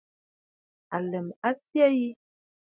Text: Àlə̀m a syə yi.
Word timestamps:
Àlə̀m 0.95 1.27
a 1.47 1.49
syə 1.65 1.85
yi. 1.97 2.09